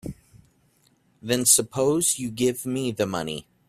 [1.21, 3.45] Then suppose you give me the money.